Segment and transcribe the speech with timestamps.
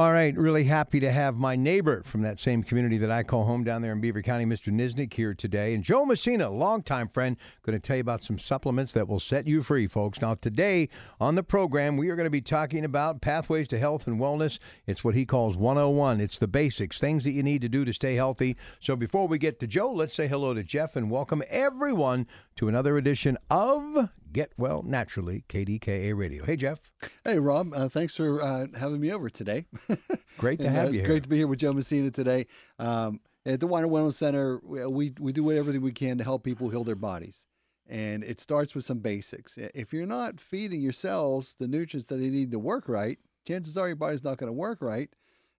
[0.00, 3.44] All right, really happy to have my neighbor from that same community that I call
[3.44, 4.72] home down there in Beaver County, Mr.
[4.72, 5.74] Nisnik, here today.
[5.74, 7.36] And Joe Messina, longtime friend,
[7.66, 10.22] going to tell you about some supplements that will set you free, folks.
[10.22, 10.88] Now, today
[11.20, 14.58] on the program, we are going to be talking about pathways to health and wellness.
[14.86, 16.18] It's what he calls 101.
[16.18, 18.56] It's the basics, things that you need to do to stay healthy.
[18.80, 22.26] So before we get to Joe, let's say hello to Jeff and welcome everyone
[22.60, 26.44] to another edition of Get Well Naturally, KDKA Radio.
[26.44, 26.92] Hey, Jeff.
[27.24, 27.72] Hey, Rob.
[27.72, 29.64] Uh, thanks for uh, having me over today.
[30.36, 31.06] Great to And, have uh, you it's here.
[31.06, 32.46] Great to be here with Joe Messina today.
[32.78, 36.44] Um, at the Winer Wellness Center, we, we we do everything we can to help
[36.44, 37.46] people heal their bodies.
[37.88, 39.56] And it starts with some basics.
[39.56, 43.78] If you're not feeding your cells the nutrients that they need to work right, chances
[43.78, 45.08] are your body's not going to work right.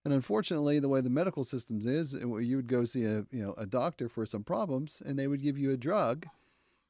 [0.06, 3.42] And unfortunately, the way the medical systems is, uh, you would go see a you
[3.42, 6.28] know a doctor for some problems, and they would give you a drug,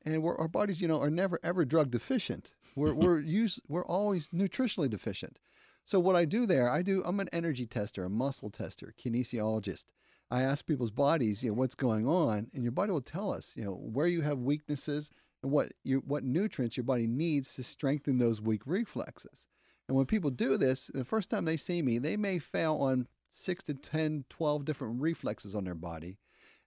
[0.05, 2.51] and we're, our bodies, you know, are never ever drug deficient.
[2.75, 5.39] We're we're use we're always nutritionally deficient.
[5.83, 7.01] So what I do there, I do.
[7.05, 9.85] I'm an energy tester, a muscle tester, kinesiologist.
[10.29, 13.53] I ask people's bodies, you know, what's going on, and your body will tell us,
[13.55, 15.11] you know, where you have weaknesses
[15.43, 19.47] and what you what nutrients your body needs to strengthen those weak reflexes.
[19.87, 23.07] And when people do this, the first time they see me, they may fail on
[23.29, 26.17] six to 10, 12 different reflexes on their body.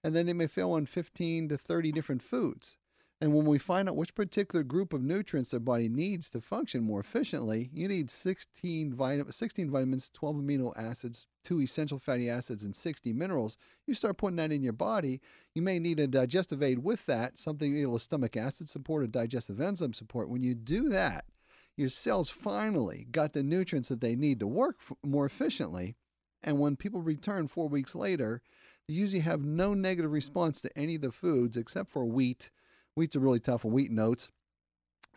[0.03, 2.77] And then they may fail on 15 to 30 different foods.
[3.25, 6.85] And when we find out which particular group of nutrients their body needs to function
[6.85, 12.65] more efficiently, you need 16, vitamin, 16 vitamins, 12 amino acids, two essential fatty acids,
[12.65, 13.57] and 60 minerals.
[13.87, 15.23] You start putting that in your body.
[15.55, 19.07] You may need a digestive aid with that, something, you know, stomach acid support or
[19.07, 20.29] digestive enzyme support.
[20.29, 21.25] When you do that,
[21.79, 25.97] your cells finally got the nutrients that they need to work f- more efficiently.
[26.43, 28.43] And when people return four weeks later,
[28.87, 32.51] they usually have no negative response to any of the foods except for wheat.
[32.95, 34.29] Wheat's a really tough one, wheat oats.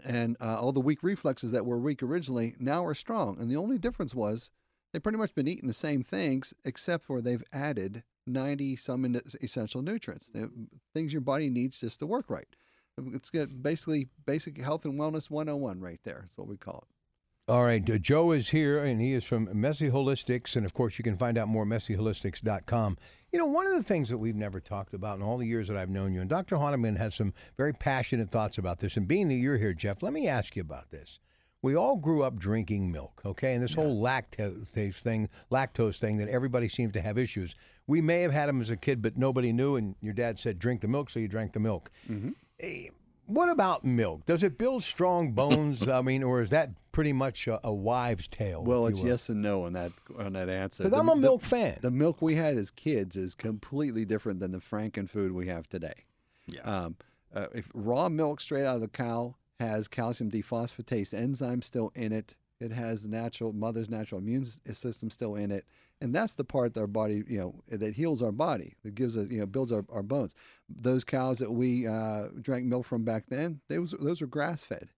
[0.06, 3.40] And uh, all the weak reflexes that were weak originally now are strong.
[3.40, 4.52] And the only difference was
[4.92, 9.06] they've pretty much been eating the same things except for they've added 90 some
[9.42, 10.32] essential nutrients,
[10.94, 12.48] things your body needs just to work right.
[13.14, 16.20] It's basically basic health and wellness 101 right there.
[16.22, 16.97] That's what we call it.
[17.50, 20.98] All right, uh, Joe is here, and he is from Messy Holistics, and of course,
[20.98, 22.98] you can find out more at messyholistics.com.
[23.32, 25.70] You know, one of the things that we've never talked about in all the years
[25.70, 26.58] that I've known you, and Dr.
[26.58, 28.98] Hahnemann has some very passionate thoughts about this.
[28.98, 31.20] And being that you're here, Jeff, let me ask you about this.
[31.62, 36.28] We all grew up drinking milk, okay, and this whole lactose thing, lactose thing that
[36.28, 37.56] everybody seems to have issues.
[37.88, 40.60] We may have had them as a kid, but nobody knew, and your dad said
[40.60, 41.92] drink the milk, so you drank the milk.
[42.60, 42.90] Eh,
[43.28, 44.26] What about milk?
[44.26, 45.88] Does it build strong bones?
[45.88, 48.64] I mean, or is that pretty much a, a wives' tale?
[48.64, 49.08] Well, it's will?
[49.10, 50.84] yes and no on that on that answer.
[50.84, 51.78] Because I'm a the- milk fan.
[51.82, 55.68] The milk we had as kids is completely different than the Franken food we have
[55.68, 56.06] today.
[56.48, 56.62] Yeah.
[56.62, 56.96] Um,
[57.36, 62.14] uh, if raw milk straight out of the cow has calcium dephosphatase enzyme still in
[62.14, 62.36] it.
[62.60, 65.66] It has the natural mother's natural immune system still in it,
[66.02, 69.16] and that's the part that our body, you know, that heals our body, that gives
[69.16, 70.34] us, you know, builds our, our bones.
[70.68, 74.64] Those cows that we uh, drank milk from back then, they was those were grass
[74.64, 74.90] fed,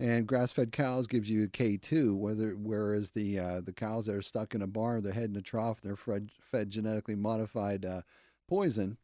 [0.00, 4.14] and grass fed cows gives you K two, whether whereas the uh, the cows that
[4.14, 7.84] are stuck in a barn, their head in a trough, they're fed, fed genetically modified
[7.84, 8.02] uh,
[8.48, 8.96] poison.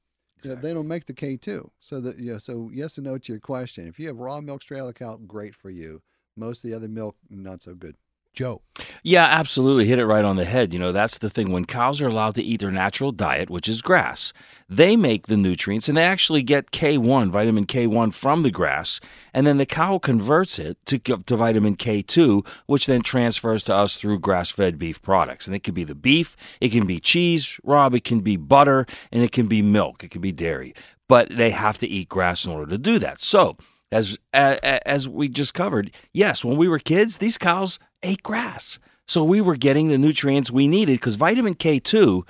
[0.42, 1.70] They- They don't make the K two.
[1.78, 3.86] So that yeah, so yes and no to your question.
[3.86, 6.00] If you have raw milk straight out of the cow, great for you.
[6.38, 7.97] Most of the other milk, not so good.
[8.38, 8.62] Joe.
[9.03, 9.87] Yeah, absolutely.
[9.87, 10.72] Hit it right on the head.
[10.72, 11.50] You know, that's the thing.
[11.50, 14.32] When cows are allowed to eat their natural diet, which is grass,
[14.69, 19.00] they make the nutrients and they actually get K1, vitamin K1 from the grass.
[19.35, 23.96] And then the cow converts it to, to vitamin K2, which then transfers to us
[23.96, 25.49] through grass fed beef products.
[25.49, 28.87] And it can be the beef, it can be cheese, Rob, it can be butter,
[29.11, 30.75] and it can be milk, it can be dairy.
[31.08, 33.20] But they have to eat grass in order to do that.
[33.20, 33.56] So,
[33.90, 38.79] as as we just covered, yes, when we were kids, these cows ate grass.
[39.06, 42.25] So we were getting the nutrients we needed because vitamin K2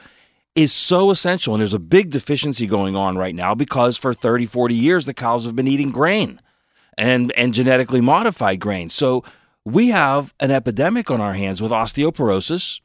[0.55, 1.55] is so essential.
[1.55, 5.15] And there's a big deficiency going on right now because for 30, 40 years, the
[5.15, 6.41] cows have been eating grain
[6.97, 8.89] and, and genetically modified grain.
[8.91, 9.25] So
[9.65, 12.81] we have an epidemic on our hands with osteoporosis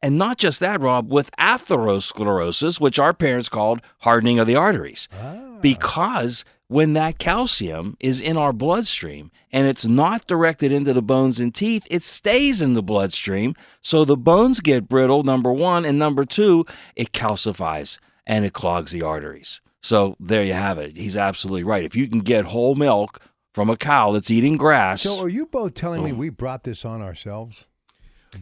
[0.00, 5.08] And not just that, Rob, with atherosclerosis, which our parents called hardening of the arteries.
[5.12, 5.47] Ah.
[5.60, 11.40] Because when that calcium is in our bloodstream and it's not directed into the bones
[11.40, 13.54] and teeth, it stays in the bloodstream.
[13.80, 15.84] So the bones get brittle, number one.
[15.84, 19.60] And number two, it calcifies and it clogs the arteries.
[19.82, 20.96] So there you have it.
[20.96, 21.84] He's absolutely right.
[21.84, 23.20] If you can get whole milk
[23.54, 26.04] from a cow that's eating grass, So are you both telling Oh.
[26.04, 27.64] me we brought this on ourselves?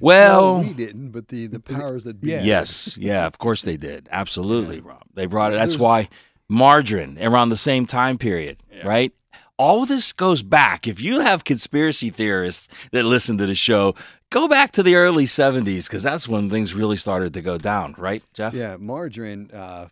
[0.01, 2.29] well, we didn't, but the, the powers that be.
[2.29, 4.09] Yes, yeah, of course they did.
[4.11, 5.03] Absolutely, Rob.
[5.15, 5.57] They brought it.
[5.57, 6.09] That's There's- why
[6.49, 9.13] margarine around the same time period, right?
[9.59, 10.87] All this goes back.
[10.87, 13.95] If you have conspiracy theorists that listen to the show,
[14.31, 17.95] go back to the early 70s because that's when things really started to go down,
[17.99, 18.53] right, Jeff?
[18.53, 19.89] Yeah, margarine, uh,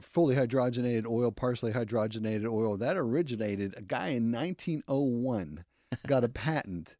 [0.00, 3.74] fully hydrogenated oil, partially hydrogenated oil, that originated.
[3.76, 5.64] A guy in 1901
[6.06, 6.96] got a patent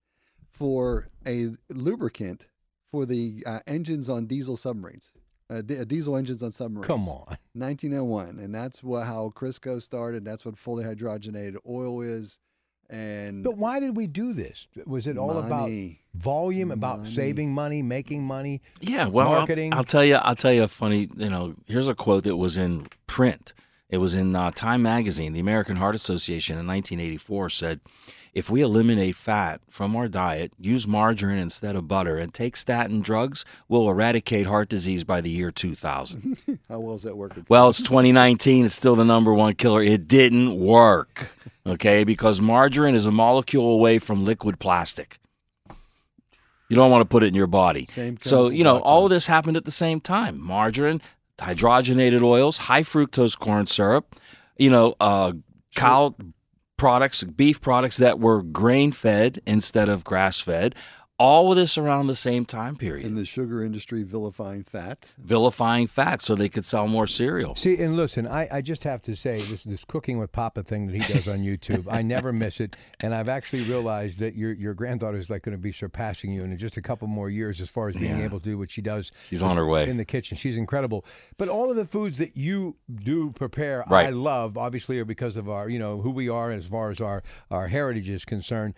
[0.52, 2.46] for a lubricant
[2.90, 5.12] for the uh, engines on diesel submarines,
[5.50, 6.86] uh, di- uh, diesel engines on submarines.
[6.86, 7.36] Come on.
[7.54, 10.24] 1901, and that's what how Crisco started.
[10.24, 12.38] That's what fully hydrogenated oil is,
[12.90, 14.66] and But why did we do this?
[14.86, 15.70] Was it all about
[16.14, 17.10] volume, about Money.
[17.14, 18.60] saving money, making money?
[18.80, 19.72] Yeah, well, I'll- Marketing.
[19.72, 20.16] I'll, tell you.
[20.16, 21.08] I'll tell you a funny.
[21.16, 23.52] You know, here's a quote that was in print.
[23.94, 25.34] It was in uh, Time Magazine.
[25.34, 27.80] The American Heart Association in 1984 said,
[28.32, 33.02] "If we eliminate fat from our diet, use margarine instead of butter, and take statin
[33.02, 36.36] drugs, we'll eradicate heart disease by the year 2000."
[36.68, 37.46] how well is that working?
[37.48, 38.66] well, it's 2019.
[38.66, 39.80] It's still the number one killer.
[39.80, 41.30] It didn't work.
[41.64, 45.20] Okay, because margarine is a molecule away from liquid plastic.
[46.68, 47.86] You don't want to put it in your body.
[47.86, 50.40] Same So, you know, all of this happened at the same time.
[50.40, 51.00] Margarine,
[51.38, 54.16] hydrogenated oils, high fructose corn syrup,
[54.56, 55.32] you know, uh,
[55.74, 56.14] cow
[56.76, 60.74] products, beef products that were grain fed instead of grass fed.
[61.16, 63.06] All of this around the same time period.
[63.06, 65.06] in the sugar industry vilifying fat.
[65.16, 67.54] vilifying fat so they could sell more cereal.
[67.54, 70.88] See, and listen, I, I just have to say this this cooking with Papa thing
[70.88, 71.86] that he does on YouTube.
[71.88, 75.56] I never miss it, and I've actually realized that your your granddaughter is like going
[75.56, 78.40] to be surpassing you in just a couple more years as far as being able
[78.40, 79.12] to do what she does.
[79.28, 79.88] She's on her way.
[79.88, 80.36] in the kitchen.
[80.36, 81.04] She's incredible.
[81.36, 84.58] But all of the foods that you do prepare, I love.
[84.58, 87.22] Obviously, are because of our you know who we are as far as our
[87.52, 88.74] our heritage is concerned.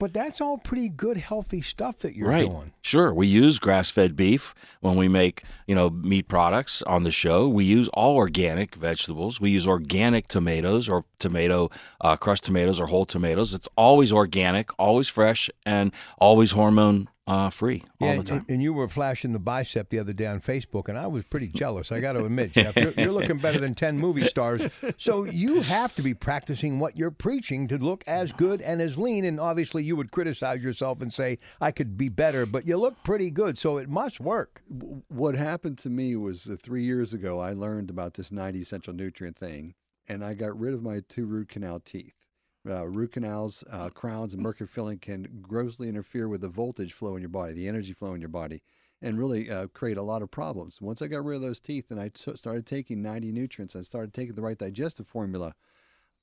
[0.00, 2.50] But that's all pretty good, healthy stuff that you're right.
[2.50, 2.72] doing.
[2.80, 3.12] Sure.
[3.12, 7.46] We use grass fed beef when we make, you know, meat products on the show.
[7.46, 9.42] We use all organic vegetables.
[9.42, 11.70] We use organic tomatoes or tomato,
[12.00, 13.52] uh, crushed tomatoes or whole tomatoes.
[13.52, 18.46] It's always organic, always fresh, and always hormone uh, free all Yeah, the and- time.
[18.48, 21.46] And you were flashing the bicep the other day on Facebook, and I was pretty
[21.54, 21.92] jealous.
[21.92, 24.62] I got to admit, Jeff, you're, you're looking better than ten movie stars.
[24.98, 28.98] So you have to be practicing what you're preaching to look as good and as
[28.98, 29.24] lean.
[29.24, 33.02] And obviously, you would criticize yourself and say I could be better, but you look
[33.04, 34.62] pretty good, so it must work.
[35.08, 38.92] What happened to me was uh, three years ago, I learned about this 90 essential
[38.94, 39.74] nutrient thing,
[40.08, 42.14] and I got rid of my two root canal teeth.
[42.68, 47.16] Uh, root canals, uh, crowns, and mercury filling can grossly interfere with the voltage flow
[47.16, 48.62] in your body, the energy flow in your body,
[49.00, 50.80] and really uh, create a lot of problems.
[50.80, 53.80] Once I got rid of those teeth and I t- started taking 90 nutrients, I
[53.80, 55.54] started taking the right digestive formula.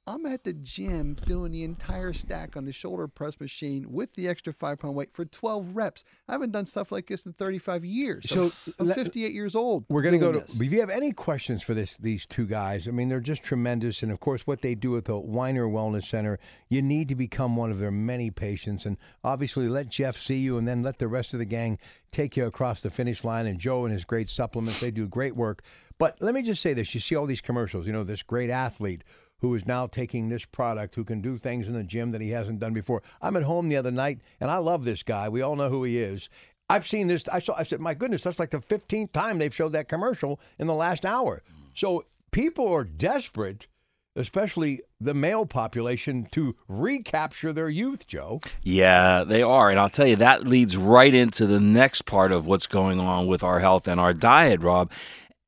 [0.09, 4.29] I'm at the gym doing the entire stack on the shoulder press machine with the
[4.29, 6.05] extra five pound weight for 12 reps.
[6.29, 8.29] I haven't done stuff like this in 35 years.
[8.29, 9.83] So, I'm, I'm let- 58 years old.
[9.89, 10.39] We're going to go to.
[10.39, 10.61] this.
[10.61, 14.01] If you have any questions for this, these two guys, I mean, they're just tremendous.
[14.01, 17.57] And of course, what they do at the Winer Wellness Center, you need to become
[17.57, 18.85] one of their many patients.
[18.85, 18.95] And
[19.25, 21.79] obviously, let Jeff see you, and then let the rest of the gang
[22.13, 23.45] take you across the finish line.
[23.45, 25.63] And Joe and his great supplements, they do great work.
[25.97, 27.85] But let me just say this: you see all these commercials.
[27.87, 29.03] You know, this great athlete
[29.39, 32.29] who is now taking this product, who can do things in the gym that he
[32.29, 33.03] hasn't done before.
[33.21, 35.29] I'm at home the other night, and I love this guy.
[35.29, 36.29] We all know who he is.
[36.69, 37.23] I've seen this.
[37.31, 37.55] I saw.
[37.55, 40.73] I said, "My goodness, that's like the 15th time they've showed that commercial in the
[40.73, 43.67] last hour." So people are desperate,
[44.15, 48.05] especially the male population, to recapture their youth.
[48.05, 49.69] Joe, Yeah, they are.
[49.69, 53.27] And I'll tell you, that leads right into the next part of what's going on
[53.27, 54.91] with our health and our diet, Rob.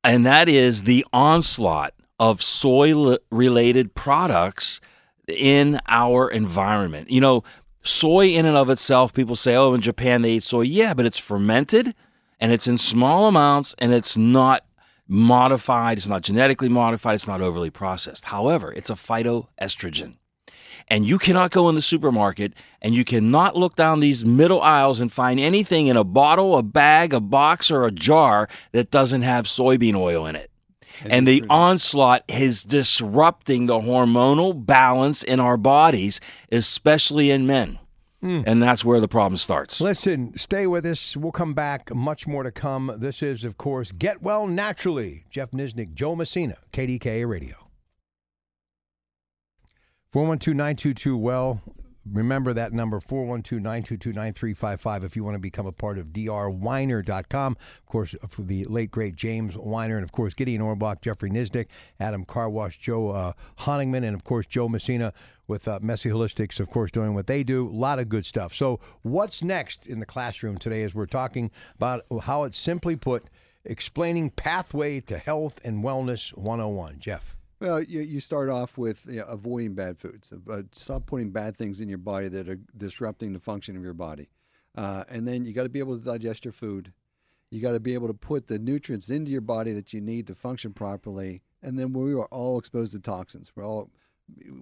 [0.02, 4.80] And that is the onslaught of soy related products
[5.26, 7.10] in our environment.
[7.10, 7.44] You know,
[7.82, 10.62] soy in and of itself, people say, oh, in Japan they eat soy.
[10.62, 11.94] Yeah, but it's fermented
[12.38, 14.66] and it's in small amounts and it's not
[15.08, 18.26] modified, it's not genetically modified, it's not overly processed.
[18.26, 20.16] However, it's a phytoestrogen
[20.88, 25.00] and you cannot go in the supermarket and you cannot look down these middle aisles
[25.00, 29.22] and find anything in a bottle, a bag, a box, or a jar that doesn't
[29.22, 30.49] have soybean oil in it.
[31.04, 37.78] And the onslaught is disrupting the hormonal balance in our bodies, especially in men.
[38.20, 38.42] Hmm.
[38.46, 39.80] And that's where the problem starts.
[39.80, 41.16] Listen, stay with us.
[41.16, 41.94] We'll come back.
[41.94, 42.94] Much more to come.
[42.98, 45.24] This is, of course, Get Well Naturally.
[45.30, 47.56] Jeff Nisnik, Joe Messina, KDKA Radio.
[50.12, 51.62] 412 922 Well.
[52.12, 57.56] Remember that number, 412 922 9355, if you want to become a part of drwiner.com.
[57.60, 61.66] Of course, for the late, great James Winer, and of course, Gideon Orbach, Jeffrey Nisnik,
[62.00, 65.12] Adam Carwash, Joe uh, Honigman, and of course, Joe Messina
[65.46, 67.68] with uh, Messy Holistics, of course, doing what they do.
[67.68, 68.54] A lot of good stuff.
[68.54, 73.24] So, what's next in the classroom today as we're talking about how it's simply put,
[73.64, 76.98] explaining pathway to health and wellness 101.
[76.98, 77.36] Jeff.
[77.60, 80.32] Well, you, you start off with you know, avoiding bad foods.
[80.32, 83.92] Uh, stop putting bad things in your body that are disrupting the function of your
[83.92, 84.30] body.
[84.76, 86.92] Uh, and then you got to be able to digest your food.
[87.50, 90.26] You got to be able to put the nutrients into your body that you need
[90.28, 91.42] to function properly.
[91.62, 93.52] And then we are all exposed to toxins.
[93.54, 93.90] We're all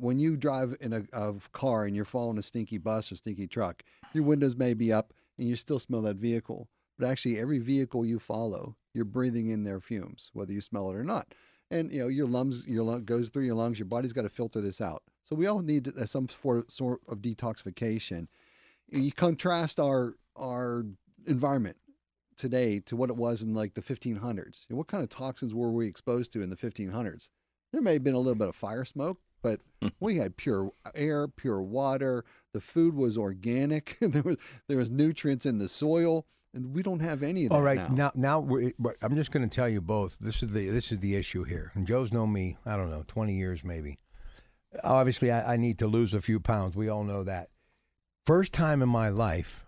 [0.01, 3.47] when you drive in a, a car and you're following a stinky bus or stinky
[3.47, 3.83] truck,
[4.15, 6.69] your windows may be up and you still smell that vehicle.
[6.99, 10.97] But actually, every vehicle you follow, you're breathing in their fumes, whether you smell it
[10.97, 11.33] or not
[11.71, 14.29] and you know your lungs your lung goes through your lungs your body's got to
[14.29, 15.03] filter this out.
[15.23, 18.29] So we all need uh, some sort of detoxification.
[18.91, 20.85] You contrast our our
[21.27, 21.77] environment
[22.37, 25.89] today to what it was in like the 1500s what kind of toxins were we
[25.89, 27.31] exposed to in the 1500s
[27.73, 29.61] there may have been a little bit of fire smoke but
[30.01, 32.25] we had pure air pure water.
[32.53, 33.97] The food was organic.
[34.09, 34.37] There was
[34.69, 36.27] there was nutrients in the soil
[36.59, 37.55] and we don't have any of that.
[37.55, 38.71] All right, now, now, now
[39.03, 40.17] I'm just going to tell you both.
[40.21, 41.73] This is the this is the issue here.
[41.75, 43.99] And Joe's known me, I don't know, 20 years maybe.
[44.85, 46.77] Obviously, I, I need to lose a few pounds.
[46.77, 47.49] We all know that.
[48.27, 49.65] First time in my life,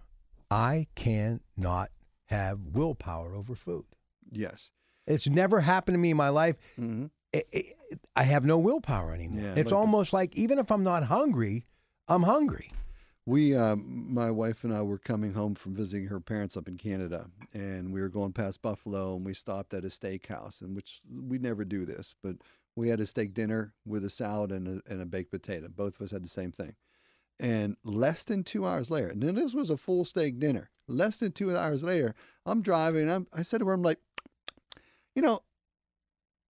[0.50, 1.90] I cannot
[2.26, 3.84] have willpower over food.
[4.30, 4.70] Yes,
[5.06, 6.56] it's never happened to me in my life.
[6.78, 7.06] mm-hmm.
[7.32, 7.66] It, it,
[8.16, 9.40] I have no willpower anymore.
[9.42, 11.64] Yeah, it's like the- almost like even if I'm not hungry,
[12.08, 12.72] I'm hungry.
[13.30, 16.76] We, uh, my wife and I, were coming home from visiting her parents up in
[16.76, 21.00] Canada, and we were going past Buffalo, and we stopped at a steakhouse, and which
[21.08, 22.38] we never do this, but
[22.74, 25.68] we had a steak dinner with a salad and a, and a baked potato.
[25.68, 26.74] Both of us had the same thing.
[27.38, 30.70] And less than two hours later, and this was a full steak dinner.
[30.88, 33.08] Less than two hours later, I'm driving.
[33.08, 34.00] I'm, I said to her, I'm like,
[35.14, 35.44] you know,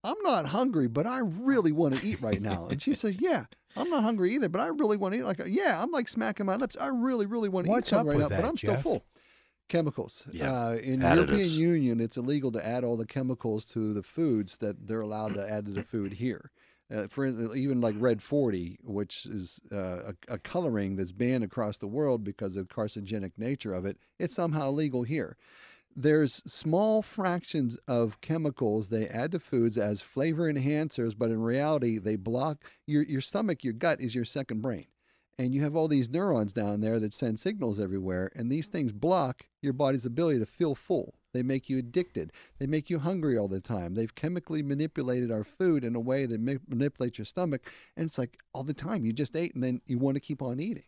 [0.03, 2.69] I'm not hungry, but I really want to eat right now.
[2.71, 5.23] And she says, Yeah, I'm not hungry either, but I really want to eat.
[5.23, 6.75] Like, yeah, I'm like smacking my lips.
[6.79, 8.83] I really, really want to What's eat something right with now, but I'm still Jeff?
[8.83, 9.05] full.
[9.69, 10.25] Chemicals.
[10.31, 11.57] Yeah, Uh, in the European additives.
[11.57, 15.49] Union, it's illegal to add all the chemicals to the foods that they're allowed to
[15.49, 16.51] add to the food here.
[16.93, 21.41] Uh, for instance, even like red 40, which is uh, a, a coloring that's banned
[21.45, 25.37] across the world because of carcinogenic nature of it, it's somehow legal here
[25.95, 31.99] there's small fractions of chemicals they add to foods as flavor enhancers, but in reality,
[31.99, 34.87] they block your, your stomach, your gut is your second brain.
[35.37, 38.91] And you have all these neurons down there that send signals everywhere, and these things
[38.91, 41.15] block your body's ability to feel full.
[41.33, 42.31] They make you addicted.
[42.59, 43.95] They make you hungry all the time.
[43.95, 47.61] They've chemically manipulated our food in a way that ma- manipulates your stomach.
[47.95, 50.41] And it's like all the time you just ate and then you want to keep
[50.41, 50.83] on eating.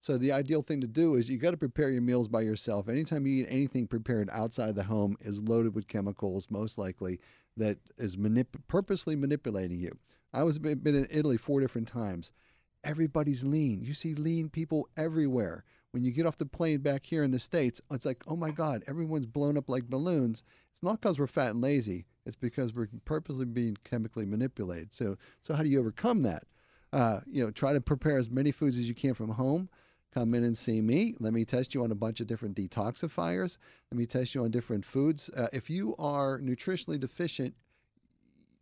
[0.00, 2.88] So the ideal thing to do is you got to prepare your meals by yourself.
[2.88, 7.18] Anytime you eat anything prepared outside the home is loaded with chemicals, most likely
[7.56, 9.98] that is manip- purposely manipulating you.
[10.32, 12.32] I was been in Italy four different times.
[12.84, 13.82] Everybody's lean.
[13.82, 15.64] You see lean people everywhere.
[15.90, 18.50] When you get off the plane back here in the states, it's like, oh my
[18.50, 20.44] God, everyone's blown up like balloons.
[20.70, 22.06] It's not because we're fat and lazy.
[22.24, 24.92] It's because we're purposely being chemically manipulated.
[24.92, 26.44] So, so how do you overcome that?
[26.92, 29.68] Uh, you know, try to prepare as many foods as you can from home
[30.18, 31.14] come in and see me.
[31.20, 33.56] Let me test you on a bunch of different detoxifiers.
[33.90, 35.30] Let me test you on different foods.
[35.30, 37.54] Uh, if you are nutritionally deficient,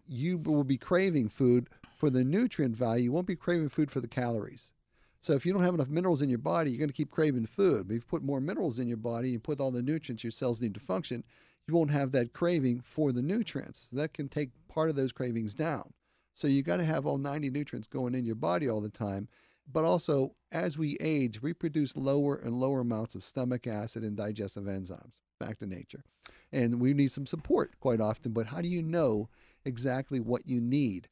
[0.06, 3.04] you will be craving food for the nutrient value.
[3.04, 4.72] You won't be craving food for the calories.
[5.20, 7.46] So if you don't have enough minerals in your body, you're going to keep craving
[7.46, 7.88] food.
[7.88, 10.30] But if you put more minerals in your body, you put all the nutrients your
[10.30, 11.24] cells need to function,
[11.66, 13.88] you won't have that craving for the nutrients.
[13.92, 15.94] That can take part of those cravings down.
[16.34, 19.28] So you got to have all 90 nutrients going in your body all the time.
[19.70, 24.16] But also, as we age, we produce lower and lower amounts of stomach acid and
[24.16, 25.14] digestive enzymes.
[25.40, 26.04] Back to nature.
[26.52, 28.32] And we need some support quite often.
[28.32, 29.28] But how do you know
[29.64, 31.08] exactly what you need?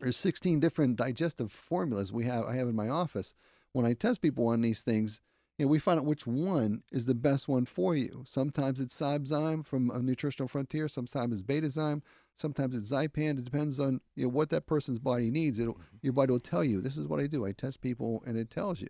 [0.00, 3.34] There's 16 different digestive formulas we have I have in my office.
[3.72, 5.20] When I test people on these things,
[5.58, 8.24] you know, we find out which one is the best one for you.
[8.26, 12.00] Sometimes it's Cybezyme from Nutritional Frontier, sometimes it's Betazyme,
[12.40, 13.38] sometimes it's Zypan.
[13.38, 15.58] It depends on you know, what that person's body needs.
[15.58, 15.96] It'll, mm-hmm.
[16.02, 17.46] your body will tell you, this is what I do.
[17.46, 18.88] I test people and it tells you.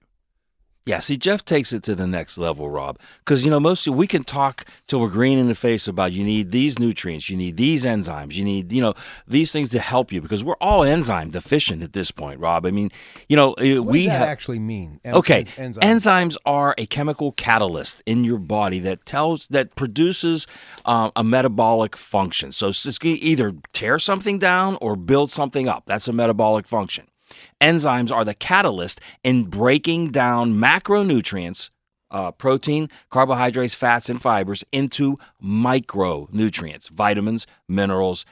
[0.86, 2.98] Yeah, see, Jeff takes it to the next level, Rob.
[3.18, 6.24] Because, you know, mostly we can talk till we're green in the face about you
[6.24, 8.94] need these nutrients, you need these enzymes, you need, you know,
[9.28, 12.64] these things to help you because we're all enzyme deficient at this point, Rob.
[12.64, 12.90] I mean,
[13.28, 15.00] you know, uh, What we actually mean?
[15.04, 20.46] En- Okay, en- enzymes are a chemical catalyst in your body that tells that produces
[20.86, 22.52] uh, a metabolic function.
[22.52, 25.84] So it's either tear something down or build something up.
[25.86, 27.06] That's a metabolic function.
[27.60, 31.70] Enzymes are the catalyst in breaking down macronutrients,
[32.10, 38.24] uh, protein, carbohydrates, fats, and fibers into micronutrients, vitamins, minerals,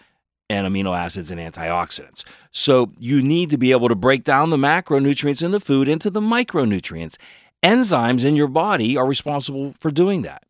[0.50, 2.24] and amino acids and antioxidants.
[2.50, 6.10] So you need to be able to break down the macronutrients in the food into
[6.10, 7.16] the micronutrients.
[7.62, 10.44] Enzymes in your body are responsible for doing that.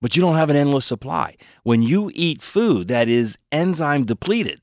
[0.00, 1.36] But you don't have an endless supply.
[1.62, 4.60] When you eat food that is enzyme depleted,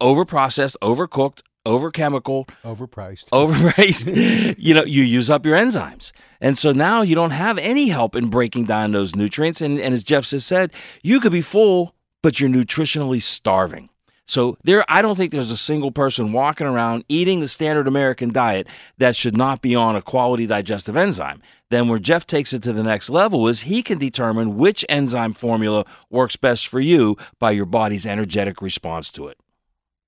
[0.00, 3.24] overprocessed, overcooked, overchemical, overpriced.
[3.32, 6.12] overpriced, you know, you use up your enzymes.
[6.40, 9.60] And so now you don't have any help in breaking down those nutrients.
[9.60, 13.90] And, and as Jeff has said, you could be full, but you're nutritionally starving.
[14.30, 18.32] So there, I don't think there's a single person walking around eating the standard American
[18.32, 21.42] diet that should not be on a quality digestive enzyme.
[21.70, 25.34] Then where Jeff takes it to the next level is he can determine which enzyme
[25.34, 29.36] formula works best for you by your body's energetic response to it.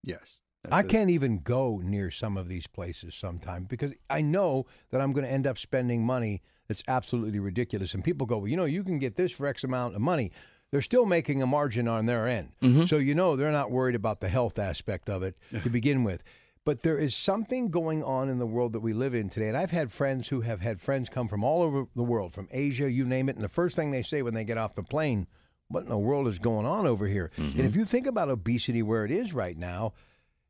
[0.05, 0.42] Yes.
[0.67, 0.91] I That's it.
[0.91, 5.27] can't even go near some of these places sometimes because I know that I'm going
[5.27, 7.95] to end up spending money that's absolutely ridiculous.
[7.95, 10.31] And people go, well, you know, you can get this for X amount of money.
[10.71, 12.53] They're still making a margin on their end.
[12.63, 12.85] Mm-hmm.
[12.85, 16.23] So, you know, they're not worried about the health aspect of it to begin with.
[16.65, 19.49] But there is something going on in the world that we live in today.
[19.49, 22.49] And I've had friends who have had friends come from all over the world, from
[22.53, 23.35] Asia, you name it.
[23.35, 25.27] And the first thing they say when they get off the plane,
[25.69, 27.33] what in the world is going on over here?
[27.37, 27.59] Mm-hmm.
[27.59, 29.93] And if you think about obesity where it is right now,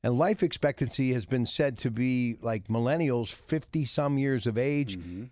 [0.02, 4.99] and life expectancy has been said to be like millennials 50 some years of age
[4.99, 5.25] mm-hmm.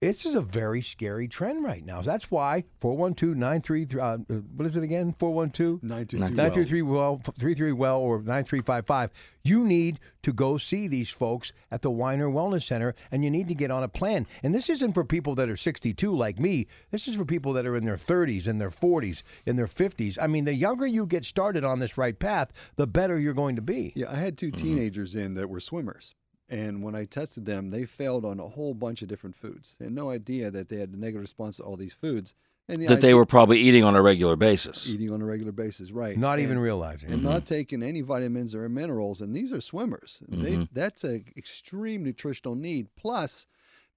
[0.00, 2.00] This is a very scary trend right now.
[2.00, 5.12] That's why 412-93 uh, what is it again?
[5.18, 7.20] 412 922 933 well.
[7.38, 9.10] 33 well or 9355
[9.42, 13.48] you need to go see these folks at the Winer Wellness Center and you need
[13.48, 14.26] to get on a plan.
[14.42, 16.66] And this isn't for people that are 62 like me.
[16.90, 20.16] This is for people that are in their 30s in their 40s in their 50s
[20.18, 23.56] I mean the younger you get started on this right path the better you're going
[23.56, 23.92] to be.
[23.94, 26.14] Yeah, I had 2 teenagers in that were swimmers.
[26.50, 29.76] And when I tested them, they failed on a whole bunch of different foods.
[29.78, 32.34] They had no idea that they had a negative response to all these foods.
[32.68, 34.88] And the That they were probably eating on a regular basis.
[34.88, 36.16] eating on a regular basis, right?
[36.16, 39.20] not And- even realizing and not taking any vitamins or minerals.
[39.20, 40.22] And these are swimmers.
[40.28, 42.88] They, that's an extreme nutritional need.
[42.96, 43.46] Plus,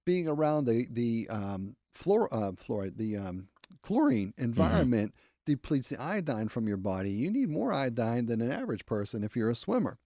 [0.04, 3.48] being around the the um, fluor, uh, fluoride, the um,
[3.82, 5.14] chlorine environment
[5.46, 7.10] depletes the iodine from your body.
[7.10, 9.98] You need more iodine than an average person if you're a swimmer.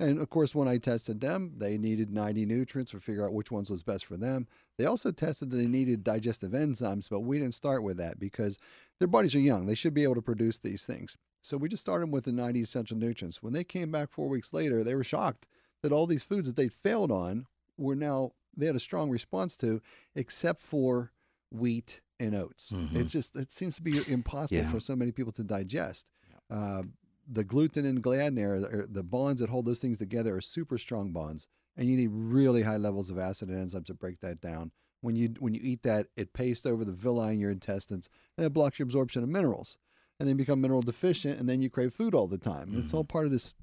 [0.00, 3.50] And of course, when I tested them, they needed 90 nutrients to figure out which
[3.52, 4.48] ones was best for them.
[4.76, 8.58] They also tested that they needed digestive enzymes, but we didn't start with that because
[8.98, 9.66] their bodies are young.
[9.66, 11.16] They should be able to produce these things.
[11.42, 13.42] So we just started with the 90 essential nutrients.
[13.42, 15.46] When they came back four weeks later, they were shocked
[15.82, 17.46] that all these foods that they'd failed on
[17.78, 19.80] were now, they had a strong response to,
[20.16, 21.12] except for
[21.52, 22.72] wheat and oats.
[22.94, 24.70] It's just, it seems to be impossible Yeah.
[24.72, 26.06] for so many people to digest.
[26.50, 26.82] Uh,
[27.30, 31.46] the gluten and gliadin, the bonds that hold those things together are super strong bonds,
[31.76, 34.70] and you need really high levels of acid and enzymes to break that down.
[35.00, 38.46] When you when you eat that, it pastes over the villi in your intestines, and
[38.46, 39.76] it blocks your absorption of minerals,
[40.18, 42.70] and then become mineral deficient, and then you crave food all the time.
[42.70, 43.12] And It's all mm-hmm.
[43.12, 43.54] part of this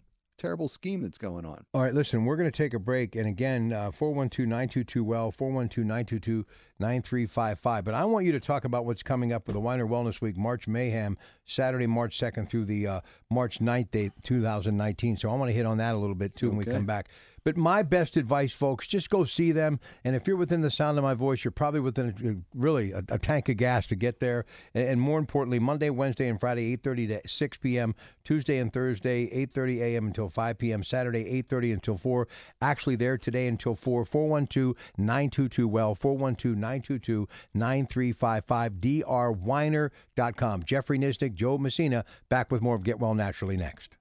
[0.42, 1.64] terrible scheme that's going on.
[1.74, 3.16] All right, listen, we're going to take a break.
[3.16, 6.46] And again, uh, 412 922 Well, 412 922
[6.80, 7.86] 9355.
[7.86, 10.38] But I want you to talk about what's coming up with the Winer Wellness Week,
[10.38, 15.18] March Mayhem, Saturday, March 2nd through the uh, March 9th, date, 2019.
[15.18, 17.10] So I want to hit on that a little bit too when we come back.
[17.44, 19.80] But my best advice, folks, just go see them.
[20.04, 23.04] And if you're within the sound of my voice, you're probably within a, really a,
[23.10, 24.46] a tank of gas to get there.
[24.74, 27.96] And, and more importantly, Monday, Wednesday, and Friday, 8:30 to 6 p.m.
[28.24, 30.08] Tuesday and Thursday, 8:30 a.m.
[30.08, 30.84] until 5 p.m.
[30.84, 32.28] Saturday, 8:30 until 4.
[32.62, 33.92] Actually, there today until 4.
[34.06, 35.96] 412-922 well.
[35.96, 37.32] 412-922-9355.
[38.80, 40.64] drwiner.com.
[40.64, 43.98] Jeffrey Nisnik, Joe Messina, back with more of Get Well Naturally next.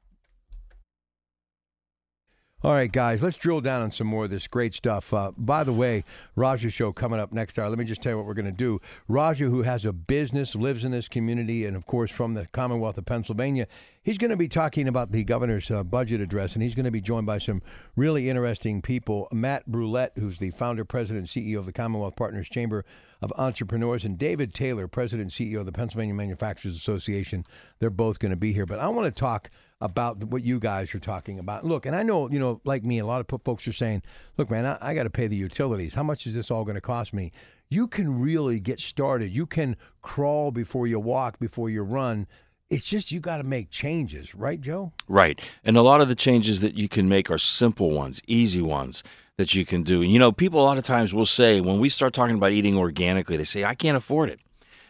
[2.63, 5.15] All right, guys, let's drill down on some more of this great stuff.
[5.15, 6.05] Uh, by the way,
[6.37, 7.71] Raja's show coming up next hour.
[7.71, 8.83] Let me just tell you what we're going to do.
[9.09, 12.99] Raja, who has a business, lives in this community, and of course from the Commonwealth
[12.99, 13.67] of Pennsylvania,
[14.03, 16.91] he's going to be talking about the governor's uh, budget address, and he's going to
[16.91, 17.63] be joined by some
[17.97, 19.29] really interesting people.
[19.33, 22.85] Matt Brouillette, who's the founder, president, CEO of the Commonwealth Partners Chamber
[23.21, 27.45] of Entrepreneurs, and David Taylor, president CEO of the Pennsylvania Manufacturers Association.
[27.79, 28.67] They're both going to be here.
[28.67, 31.65] But I want to talk about what you guys are talking about.
[31.65, 34.03] Look, and I know, you know, like me, a lot of folks are saying,
[34.37, 35.95] look, man, I, I got to pay the utilities.
[35.95, 37.33] How much is this all going to cost me?
[37.71, 39.31] you can really get started.
[39.31, 42.27] You can crawl before you walk, before you run.
[42.71, 44.93] It's just you got to make changes, right, Joe?
[45.09, 45.41] Right.
[45.65, 49.03] And a lot of the changes that you can make are simple ones, easy ones
[49.39, 50.03] that you can do.
[50.03, 52.79] You know, people a lot of times will say, when we start talking about eating
[52.79, 54.39] organically, they say, I can't afford it.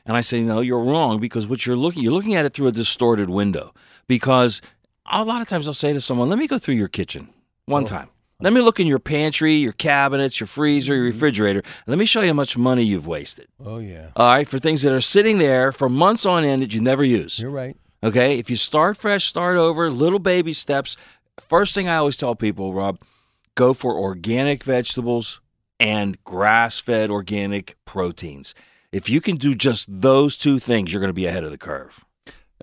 [0.04, 2.66] And I say, no, you're wrong because what you're looking, you're looking at it through
[2.66, 3.72] a distorted window.
[4.06, 4.60] Because
[5.10, 7.30] a lot of times I'll say to someone, let me go through your kitchen
[7.64, 7.86] one oh.
[7.86, 8.08] time.
[8.42, 11.14] Let me look in your pantry, your cabinets, your freezer, your mm-hmm.
[11.14, 11.62] refrigerator.
[11.86, 13.48] Let me show you how much money you've wasted.
[13.64, 16.74] Oh yeah, All right, for things that are sitting there for months on end that
[16.74, 17.38] you never use.
[17.38, 17.76] you're right.
[18.02, 20.96] Okay, if you start fresh, start over, little baby steps.
[21.38, 22.98] First thing I always tell people, Rob,
[23.54, 25.40] go for organic vegetables
[25.78, 28.54] and grass fed organic proteins.
[28.90, 31.58] If you can do just those two things, you're going to be ahead of the
[31.58, 32.04] curve.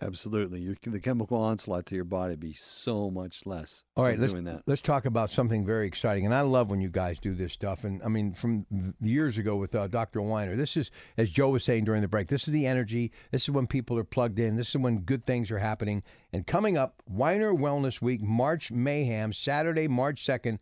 [0.01, 0.59] Absolutely.
[0.59, 3.83] Your, the chemical onslaught to your body be so much less.
[3.95, 4.63] All right, let's doing that.
[4.67, 7.83] let's talk about something very exciting, and I love when you guys do this stuff.
[7.83, 8.65] And I mean, from
[9.01, 10.19] years ago with uh, Dr.
[10.19, 12.27] Winer, this is as Joe was saying during the break.
[12.27, 13.11] This is the energy.
[13.31, 14.55] This is when people are plugged in.
[14.55, 16.03] This is when good things are happening.
[16.31, 20.59] And coming up, Winer Wellness Week, March Mayhem, Saturday, March second,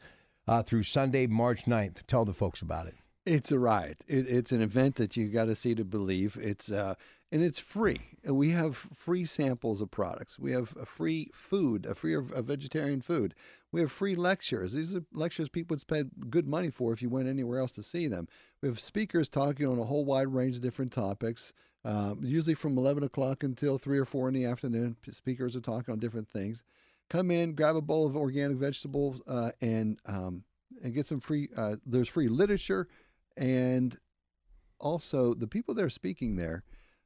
[0.47, 2.05] uh, through Sunday, March 9th.
[2.07, 2.95] Tell the folks about it.
[3.25, 4.05] It's a riot.
[4.07, 6.37] It, it's an event that you got to see to believe.
[6.39, 6.93] It's uh,
[7.31, 7.99] and it's free.
[8.23, 10.39] We have free samples of products.
[10.39, 13.33] We have a free food, a free a vegetarian food.
[13.71, 14.73] We have free lectures.
[14.73, 17.83] These are lectures people would spend good money for if you went anywhere else to
[17.83, 18.27] see them.
[18.61, 21.51] We have speakers talking on a whole wide range of different topics.
[21.83, 25.91] Uh, usually from 11 o'clock until 3 or 4 in the afternoon, speakers are talking
[25.91, 26.63] on different things.
[27.09, 30.43] Come in, grab a bowl of organic vegetables, uh, and um,
[30.83, 31.49] and get some free.
[31.55, 32.87] Uh, there's free literature,
[33.37, 33.95] and
[34.79, 36.63] also the people that are speaking there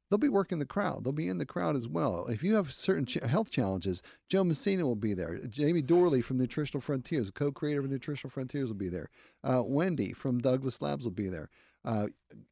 [0.09, 1.03] they'll be working the crowd.
[1.03, 2.27] They'll be in the crowd as well.
[2.27, 5.37] If you have certain ch- health challenges joe messina will be there.
[5.47, 9.09] Jamie dorley from nutritional frontiers co-creator of nutritional frontiers will be there.
[9.43, 11.49] Uh, wendy from douglas labs will be there.
[11.85, 12.07] Uh,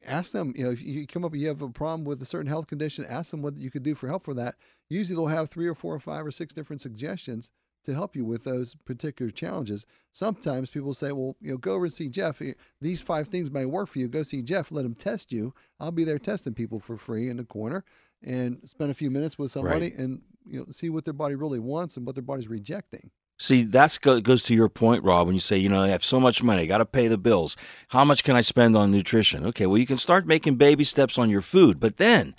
[0.06, 2.46] ask them you know if you come up you have a problem with a certain
[2.46, 4.56] health condition ask them what you could do for help for that.
[4.88, 7.50] Usually they'll have three or four or five or six different suggestions
[7.88, 9.86] to help you with those particular challenges.
[10.12, 12.40] Sometimes people say, well, you know, go over and see Jeff.
[12.80, 14.08] These five things might work for you.
[14.08, 14.70] Go see Jeff.
[14.70, 15.54] Let him test you.
[15.80, 17.84] I'll be there testing people for free in the corner
[18.22, 19.98] and spend a few minutes with somebody Right.
[19.98, 23.10] and you know see what their body really wants and what their body's rejecting.
[23.40, 25.26] See, that go, goes to your point, Rob.
[25.28, 27.16] When you say, you know, I have so much money, I got to pay the
[27.16, 27.56] bills.
[27.88, 29.46] How much can I spend on nutrition?
[29.46, 32.34] Okay, well, you can start making baby steps on your food, but then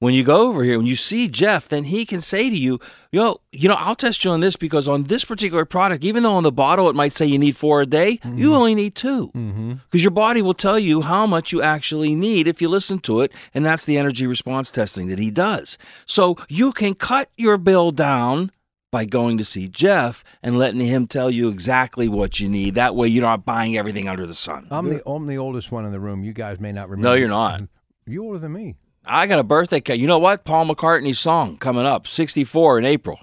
[0.00, 2.78] when you go over here, when you see Jeff, then he can say to you,
[3.10, 6.34] yo, you know, I'll test you on this because on this particular product, even though
[6.34, 9.28] on the bottle it might say you need four a day, you only need two.
[9.28, 9.74] Mm-hmm.
[9.90, 13.22] Because your body will tell you how much you actually need if you listen to
[13.22, 13.32] it.
[13.52, 15.78] And that's the energy response testing that he does.
[16.06, 18.52] So you can cut your bill down
[18.90, 22.74] by going to see Jeff and letting him tell you exactly what you need.
[22.74, 24.66] That way you're not buying everything under the sun.
[24.70, 26.24] I'm the I'm the oldest one in the room.
[26.24, 27.08] You guys may not remember.
[27.08, 27.62] No, you're not.
[28.06, 28.74] You're older than me.
[29.08, 30.00] I got a birthday cake.
[30.00, 30.44] You know what?
[30.44, 33.18] Paul McCartney's song coming up, 64 in April.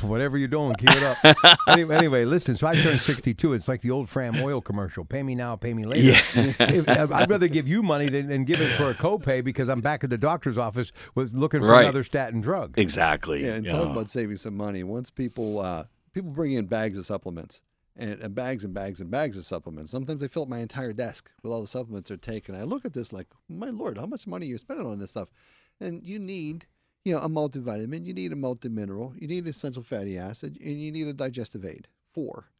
[0.00, 1.58] Whatever you're doing, keep it up.
[1.68, 2.56] anyway, anyway, listen.
[2.56, 3.52] So I turned 62.
[3.52, 5.04] It's like the old Fram oil commercial.
[5.04, 6.20] Pay me now, pay me later.
[6.34, 9.80] If- I'd rather give you money than, than give it for a copay because I'm
[9.80, 11.82] back at the doctor's office with looking for Right.
[11.84, 12.74] another statin drug.
[12.78, 13.44] Exactly.
[13.44, 14.82] Yeah, and You talking about saving some money.
[14.82, 17.62] Once people uh, people bring in bags of supplements
[17.96, 19.90] and, and bags and bags and bags of supplements.
[19.90, 22.54] Sometimes they fill up my entire desk with all the supplements they're taking.
[22.54, 25.12] I look at this like, my lord, how much money are you spending on this
[25.12, 25.28] stuff?
[25.80, 26.66] And you need,
[27.04, 30.92] you know, a multivitamin, you need a multimineral, you need essential fatty acid, and you
[30.92, 31.88] need a digestive aid.
[32.12, 32.50] Four.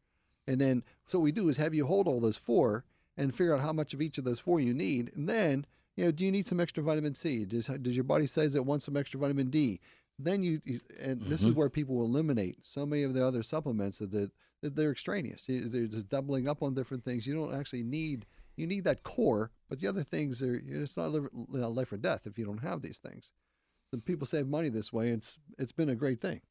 [0.47, 2.85] And then so what we do is have you hold all those four
[3.17, 5.11] and figure out how much of each of those four you need.
[5.15, 7.45] And then, you know, do you need some extra vitamin C?
[7.45, 9.79] Does does your body says it wants some extra vitamin D?
[10.17, 10.61] Then you,
[11.01, 11.59] and this is mm-hmm.
[11.59, 14.31] where people will eliminate so many of the other supplements that
[14.69, 15.45] they're extraneous.
[15.47, 17.27] They're just doubling up on different things.
[17.27, 18.25] You don't actually need
[18.55, 22.37] you need that core, but the other things are it's not life, or death if
[22.37, 23.31] you don't have these things.
[23.91, 25.09] So people save money this way.
[25.09, 26.41] It's it's been a great thing.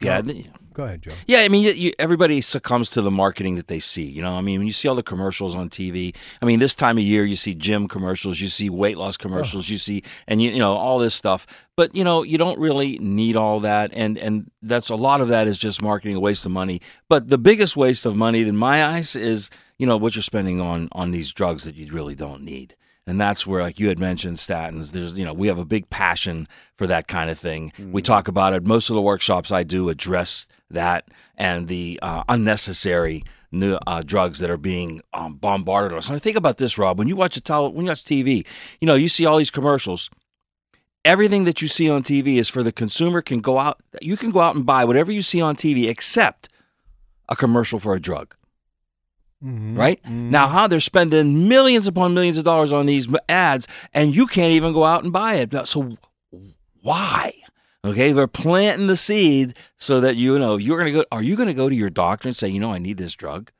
[0.00, 0.18] Yeah.
[0.18, 1.12] Oh, th- Go ahead, Joe.
[1.26, 4.04] Yeah, I mean, you, you, everybody succumbs to the marketing that they see.
[4.04, 6.74] You know, I mean, when you see all the commercials on TV, I mean, this
[6.76, 10.40] time of year, you see gym commercials, you see weight loss commercials, you see, and
[10.40, 11.46] you, you know, all this stuff.
[11.76, 15.28] But you know, you don't really need all that, and and that's a lot of
[15.28, 16.80] that is just marketing, a waste of money.
[17.08, 20.60] But the biggest waste of money, in my eyes, is you know what you're spending
[20.60, 22.76] on on these drugs that you really don't need.
[23.10, 24.92] And that's where, like you had mentioned, statins.
[24.92, 26.46] There's, you know, we have a big passion
[26.76, 27.72] for that kind of thing.
[27.90, 28.64] We talk about it.
[28.64, 34.38] Most of the workshops I do address that and the uh, unnecessary new, uh, drugs
[34.38, 36.08] that are being um, bombarded us.
[36.08, 37.00] And think about this, Rob.
[37.00, 38.46] When you watch a tele- when you watch TV,
[38.80, 40.08] you know, you see all these commercials.
[41.04, 43.80] Everything that you see on TV is for the consumer can go out.
[44.00, 46.48] You can go out and buy whatever you see on TV, except
[47.28, 48.36] a commercial for a drug.
[49.44, 49.78] Mm-hmm.
[49.78, 50.30] Right mm-hmm.
[50.30, 54.52] now, how they're spending millions upon millions of dollars on these ads, and you can't
[54.52, 55.54] even go out and buy it.
[55.66, 55.96] So,
[56.82, 57.32] why?
[57.82, 61.04] Okay, they're planting the seed so that you know you're gonna go.
[61.10, 63.50] Are you gonna go to your doctor and say, you know, I need this drug?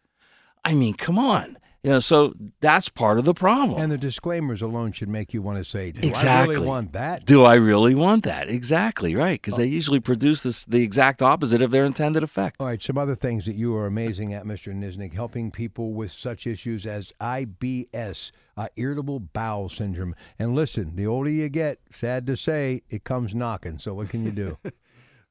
[0.63, 1.57] I mean, come on.
[1.83, 3.81] You know, so that's part of the problem.
[3.81, 7.25] And the disclaimers alone should make you want to say, "Do I really want that?"
[7.25, 8.51] Do I really want that?
[8.51, 12.57] Exactly right, because they usually produce this the exact opposite of their intended effect.
[12.61, 14.75] All right, some other things that you are amazing at, Mr.
[14.75, 20.15] Niznik, helping people with such issues as IBS, uh, irritable bowel syndrome.
[20.39, 23.79] And listen, the older you get, sad to say, it comes knocking.
[23.79, 24.59] So what can you do?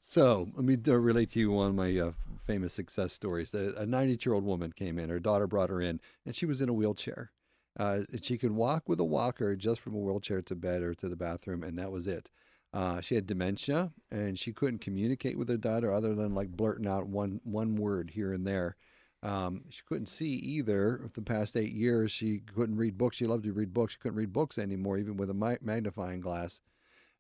[0.02, 2.12] So let me uh, relate to you one of my uh,
[2.50, 3.54] famous success stories.
[3.54, 6.62] A 90 year old woman came in, her daughter brought her in, and she was
[6.62, 7.32] in a wheelchair.
[7.80, 11.08] Uh, she could walk with a walker just from a wheelchair to bed or to
[11.08, 12.32] the bathroom, and that was it.
[12.74, 16.88] Uh, she had dementia, and she couldn't communicate with her daughter other than like blurting
[16.88, 18.76] out one one word here and there.
[19.22, 21.08] Um, she couldn't see either.
[21.12, 23.18] For the past eight years, she couldn't read books.
[23.18, 23.94] She loved to read books.
[23.94, 26.62] She couldn't read books anymore, even with a magnifying glass.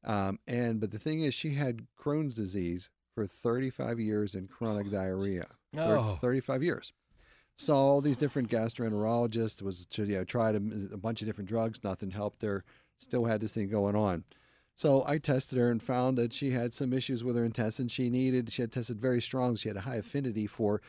[0.03, 4.89] Um, and but the thing is, she had Crohn's disease for 35 years in chronic
[4.91, 5.47] diarrhea.
[5.73, 6.17] Thir- Oh.
[6.21, 6.93] 35 years.
[7.57, 9.61] Saw all these different gastroenterologists.
[9.61, 10.61] Was to, you know tried a,
[10.93, 11.83] a bunch of different drugs.
[11.83, 12.63] Nothing helped her.
[12.97, 14.23] Still had this thing going on.
[14.75, 17.91] So I tested her and found that she had some issues with her intestines.
[17.91, 18.51] She needed.
[18.51, 19.57] She had tested very strong.
[19.57, 20.81] She had a high affinity for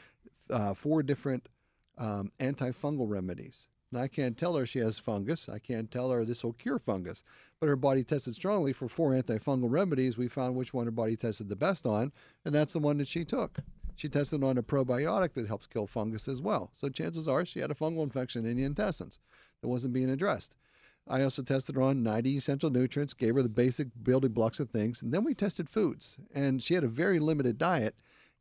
[0.49, 1.49] uh, four different
[1.99, 3.67] um, antifungal remedies.
[3.93, 5.49] Now, I can't tell her she has fungus.
[5.49, 7.25] I can't tell her this will cure fungus.
[7.59, 10.17] But her body tested strongly for four antifungal remedies.
[10.17, 12.13] We found which one her body tested the best on,
[12.45, 13.59] and that's the one that she took.
[13.97, 16.71] She tested on a probiotic that helps kill fungus as well.
[16.73, 19.19] So chances are she had a fungal infection in the intestines
[19.61, 20.55] that wasn't being addressed.
[21.09, 24.71] I also tested her on 90 essential nutrients, gave her the basic building blocks of
[24.71, 26.17] things, and then we tested foods.
[26.33, 27.97] And she had a very limited diet,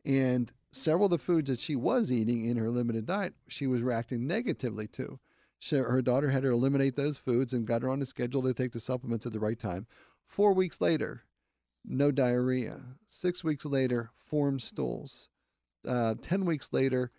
[0.05, 3.81] and several of the foods that she was eating in her limited diet, she was
[3.81, 5.19] reacting negatively to.
[5.59, 8.53] So her daughter had her eliminate those foods and got her on a schedule to
[8.53, 9.87] take the supplements at the right time.
[10.25, 11.23] Four weeks later,
[11.85, 12.81] no diarrhea.
[13.07, 15.27] Six weeks later, formed stools.
[15.87, 17.11] Uh, Ten weeks later,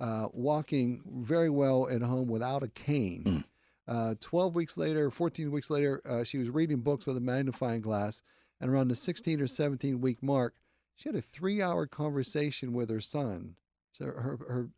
[0.00, 3.44] uh, walking very well at home without a cane.
[3.88, 7.80] Uh, 12 weeks later, 14 weeks later, uh, she was reading books with a magnifying
[7.80, 8.22] glass.
[8.60, 10.54] And around the 16 or 17 week mark,
[10.96, 13.56] she had a three hour conversation with her son.
[13.92, 14.68] So her, her,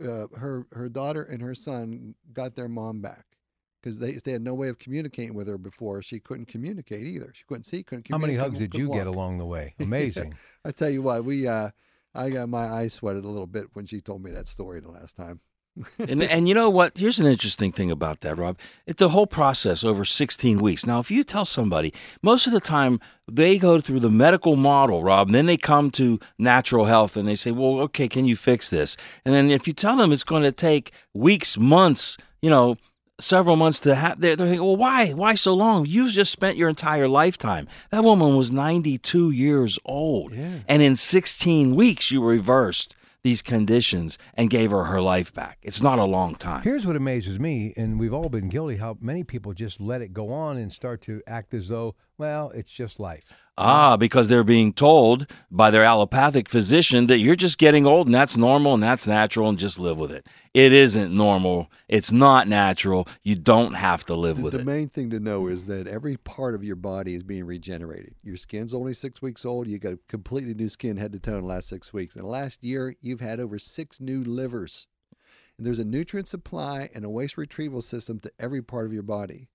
[0.00, 3.26] uh, her, her daughter and her son got their mom back
[3.82, 6.02] because they, they had no way of communicating with her before.
[6.02, 7.32] She couldn't communicate either.
[7.34, 9.74] She couldn't see, couldn't How many hugs did you get along the way?
[9.80, 10.34] Amazing.
[10.64, 11.70] I tell you what, we uh,
[12.14, 14.90] I got my eyes sweated a little bit when she told me that story the
[14.90, 15.40] last time.
[15.98, 16.96] And and you know what?
[16.98, 18.58] Here's an interesting thing about that, Rob.
[18.86, 20.86] It, the whole process over 16 weeks.
[20.86, 25.02] Now, if you tell somebody, most of the time they go through the medical model,
[25.02, 28.36] Rob, and then they come to natural health and they say, "Well, okay, can you
[28.36, 32.50] fix this?" And then if you tell them it's going to take weeks, months, you
[32.50, 32.76] know,
[33.20, 35.10] several months to have, they're, they're thinking, "Well, why?
[35.12, 35.86] Why so long?
[35.86, 40.60] You just spent your entire lifetime." That woman was 92 years old, Yeah.
[40.68, 45.58] and in 16 weeks, you reversed these conditions and gave her her life back.
[45.62, 46.62] It's not a long time.
[46.62, 50.12] Here's what amazes me, and we've all been guilty, how many people just let it
[50.12, 53.24] go on and start to act as though, well, it's just life.
[53.60, 58.14] Ah, because they're being told by their allopathic physician that you're just getting old and
[58.14, 60.24] that's normal and that's natural and just live with it.
[60.54, 61.68] It isn't normal.
[61.88, 63.08] It's not natural.
[63.24, 64.64] You don't have to live The, with the it.
[64.64, 68.14] The main thing to know is that every part of your body is being regenerated.
[68.22, 69.66] Your skin's only six weeks old.
[69.66, 72.14] You got completely new skin head to toe in the last six weeks.
[72.14, 74.86] In the last year, you've had over six new livers.
[75.56, 79.02] And there's a nutrient supply and a waste retrieval system to every part of your
[79.02, 79.48] body.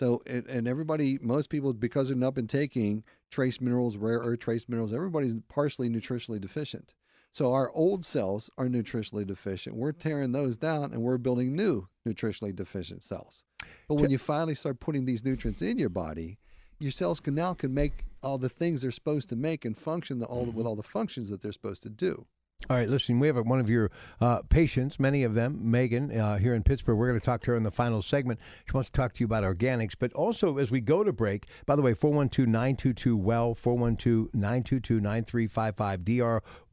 [0.00, 4.38] So, and, and everybody, most people, because they've not been taking trace minerals, rare earth
[4.38, 6.94] trace minerals, everybody's partially nutritionally deficient.
[7.32, 9.76] So our old cells are nutritionally deficient.
[9.76, 13.44] We're tearing those down and we're building new nutritionally deficient cells.
[13.88, 16.38] But when you finally start putting these nutrients in your body,
[16.78, 20.18] your cells can now can make all the things they're supposed to make and function
[20.18, 20.56] the, all mm-hmm.
[20.56, 22.24] with all the functions that they're supposed to do.
[22.68, 26.36] All right, listen, we have one of your uh, patients, many of them, Megan, uh,
[26.36, 26.98] here in Pittsburgh.
[26.98, 28.38] We're going to talk to her in the final segment.
[28.66, 31.46] She wants to talk to you about organics, but also as we go to break,
[31.66, 36.00] by the way, 412 922 WELL, 412 922 9355,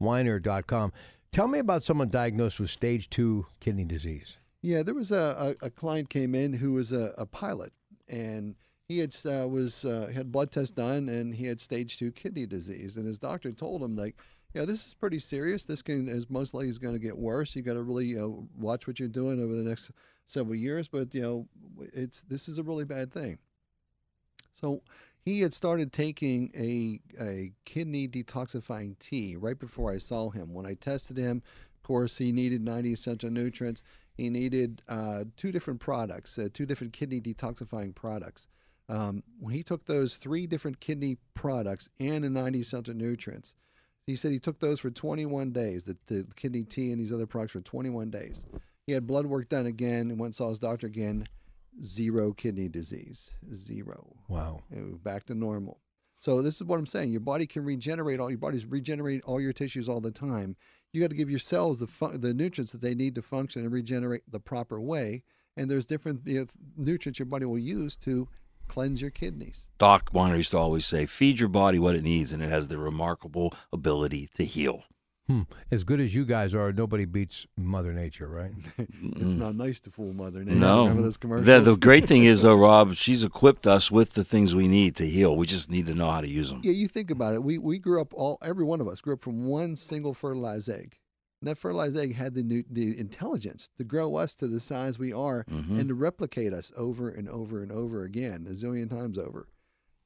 [0.00, 0.92] drwiner.com.
[1.32, 4.38] Tell me about someone diagnosed with stage two kidney disease.
[4.62, 7.72] Yeah, there was a, a, a client came in who was a, a pilot,
[8.08, 8.54] and
[8.88, 12.46] he had uh, was uh, had blood test done, and he had stage two kidney
[12.46, 14.16] disease, and his doctor told him like,
[14.54, 15.64] yeah, this is pretty serious.
[15.64, 17.54] This can is most likely is going to get worse.
[17.54, 19.90] You got to really uh, watch what you're doing over the next
[20.26, 21.48] several years, but you know,
[21.92, 23.38] it's this is a really bad thing.
[24.54, 24.82] So
[25.20, 30.54] he had started taking a a kidney detoxifying tea right before I saw him.
[30.54, 31.42] When I tested him,
[31.76, 33.82] of course, he needed 90 essential nutrients.
[34.14, 38.48] He needed uh, two different products, uh, two different kidney detoxifying products.
[38.88, 43.54] Um, when he took those three different kidney products and the 90 essential nutrients,
[44.08, 47.26] he said he took those for 21 days, the, the kidney tea and these other
[47.26, 48.46] products for 21 days.
[48.86, 51.28] He had blood work done again and went and saw his doctor again.
[51.84, 53.34] Zero kidney disease.
[53.54, 54.16] Zero.
[54.26, 54.62] Wow.
[54.74, 55.80] It was back to normal.
[56.20, 57.10] So this is what I'm saying.
[57.10, 60.56] Your body can regenerate all your body's regenerate all your tissues all the time.
[60.90, 63.62] You got to give your cells the fu- the nutrients that they need to function
[63.62, 65.22] and regenerate the proper way.
[65.54, 66.46] And there's different you know,
[66.78, 68.26] nutrients your body will use to
[68.68, 69.66] cleanse your kidneys.
[69.78, 72.68] Doc Winer used to always say, feed your body what it needs, and it has
[72.68, 74.84] the remarkable ability to heal.
[75.28, 75.42] Hmm.
[75.70, 78.52] As good as you guys are, nobody beats Mother Nature, right?
[79.02, 80.58] It's not nice to fool Mother Nature.
[80.58, 80.82] No.
[80.82, 81.46] Remember those commercials?
[81.46, 84.96] The, the great thing is, though, Rob, she's equipped us with the things we need
[84.96, 85.36] to heal.
[85.36, 86.62] We just need to know how to use them.
[86.64, 87.42] Yeah, you think about it.
[87.42, 90.70] We we grew up all every one of us grew up from one single fertilized
[90.70, 90.96] egg.
[91.40, 94.98] And that fertilized egg had the new, the intelligence to grow us to the size
[94.98, 95.78] we are Mhm.
[95.78, 99.46] and to replicate us over and over and over again, a zillion times over.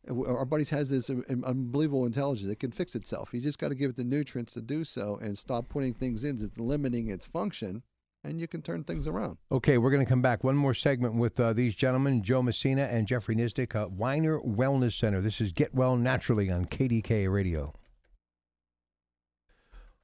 [0.08, 2.50] Our bodies has this unbelievable intelligence.
[2.50, 3.32] It can fix itself.
[3.32, 6.24] You just got to give it the nutrients to do so and stop putting things
[6.24, 7.82] in that's limiting its function,
[8.24, 9.38] and you can turn things around.
[9.52, 10.42] Okay, we're going to come back.
[10.42, 14.98] One more segment with uh, these gentlemen, Joe Messina and Jeffrey Nisdick, uh, Winer Wellness
[14.98, 15.20] Center.
[15.20, 17.72] This is Get Well Naturally on KDK Radio.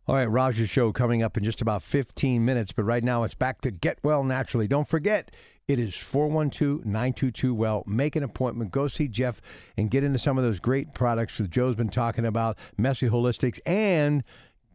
[0.09, 3.35] All right, Raj's show coming up in just about 15 minutes, but right now it's
[3.35, 4.67] back to Get Well Naturally.
[4.67, 5.37] Don't forget,
[5.69, 7.85] it is 412 922 Well.
[7.87, 9.43] Make an appointment, go see Jeff,
[9.77, 13.61] and get into some of those great products that Joe's been talking about Messy Holistics
[13.67, 14.25] and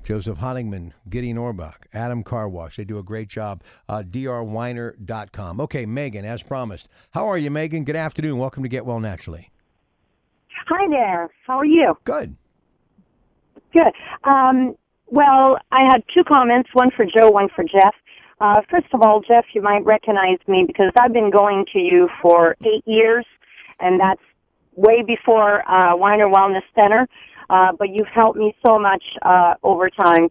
[0.04, 2.76] Joseph Honigman, Gideon Orbach, Adam Carwash.
[2.76, 3.63] They do a great job.
[3.89, 5.62] Uh, drwiner.com.
[5.62, 6.89] Okay, Megan, as promised.
[7.10, 7.86] How are you, Megan?
[7.86, 8.38] Good afternoon.
[8.38, 9.50] Welcome to Get Well Naturally.
[10.67, 11.32] Hi there.
[11.48, 11.98] How are you?
[12.04, 12.36] Good.
[13.74, 13.93] Good.
[14.26, 14.76] Um,
[15.07, 17.95] well, I had two comments, one for Joe, one for Jeff.
[18.39, 22.09] Uh, first of all, Jeff, you might recognize me because I've been going to you
[22.21, 23.25] for eight years,
[23.79, 24.21] and that's
[24.75, 27.07] way before uh, Winer Wellness Center.
[27.49, 30.29] Uh, but you've helped me so much uh, over time,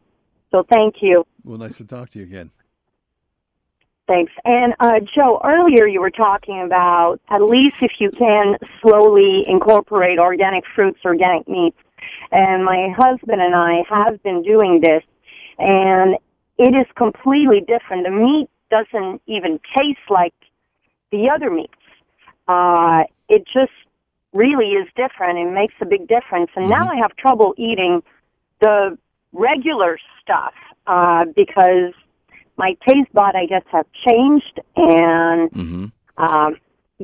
[0.51, 1.25] so thank you.
[1.45, 2.51] Well, nice to talk to you again.
[4.09, 4.33] Thanks.
[4.45, 10.19] And uh, Joe, earlier you were talking about at least if you can slowly incorporate
[10.19, 11.79] organic fruits, organic meats.
[12.31, 15.03] And my husband and I have been doing this,
[15.59, 16.17] and
[16.59, 18.05] it is completely different.
[18.05, 20.35] The meat doesn't even taste like
[21.11, 21.73] the other meats.
[22.49, 23.73] Uh, it just
[24.33, 26.51] really is different and makes a big difference.
[26.57, 28.03] And now I have trouble eating
[28.61, 28.97] the
[29.33, 30.55] regular stuff
[30.87, 31.93] uh, because
[32.57, 35.87] my taste bud, I guess, have changed, and hmm
[36.19, 36.57] um,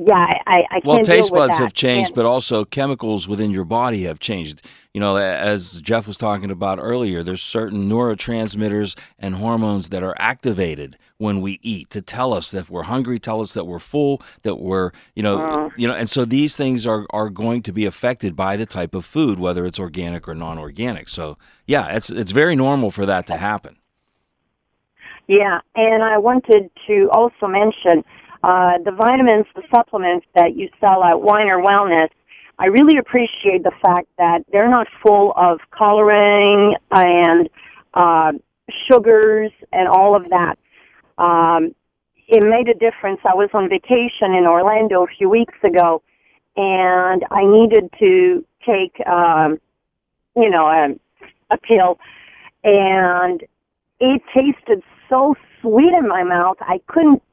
[0.07, 4.03] yeah, I, I, Well, taste buds have changed, And- but also chemicals within your body
[4.03, 4.61] have changed.
[4.93, 10.15] You know, as Jeff was talking about earlier, there's certain neurotransmitters and hormones that are
[10.17, 14.21] activated when we eat to tell us that we're hungry, tell us that we're full,
[14.43, 15.69] that we're, you know, Uh.
[15.75, 18.95] you know, and so these things are are going to be affected by the type
[18.95, 21.09] of food, whether it's organic or non-organic.
[21.09, 23.75] So, yeah, it's it's very normal for that to happen.
[25.27, 28.03] Yeah, and I wanted to also mention
[28.43, 32.09] uh, the vitamins, the supplements that you sell at Winer Wellness.
[32.57, 37.49] I really appreciate the fact that they're not full of coloring and
[37.93, 38.33] uh,
[38.87, 40.57] sugars and all of that.
[41.17, 41.73] Um,
[42.27, 43.19] it made a difference.
[43.25, 46.01] I was on vacation in Orlando a few weeks ago,
[46.55, 49.59] and I needed to take, um,
[50.35, 50.95] you know, a,
[51.49, 51.99] a pill,
[52.63, 53.43] and
[53.99, 56.57] it tasted so sweet in my mouth.
[56.61, 57.23] I couldn't.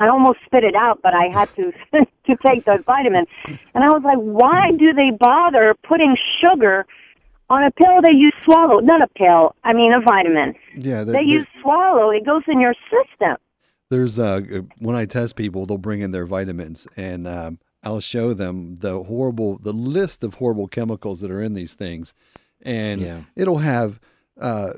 [0.00, 1.72] I almost spit it out, but I had to
[2.26, 3.26] to take those vitamins.
[3.74, 6.86] And I was like, why do they bother putting sugar
[7.50, 8.80] on a pill that you swallow?
[8.80, 9.54] Not a pill.
[9.64, 12.10] I mean a vitamin Yeah, the- that the- you swallow.
[12.10, 13.36] It goes in your system.
[13.90, 14.40] There's uh
[14.80, 19.02] when I test people, they'll bring in their vitamins, and um, I'll show them the
[19.04, 22.12] horrible, the list of horrible chemicals that are in these things,
[22.62, 23.20] and Yeah.
[23.34, 23.98] it'll have
[24.38, 24.74] uh,